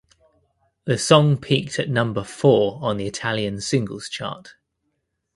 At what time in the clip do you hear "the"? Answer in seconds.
0.85-0.97, 2.97-3.05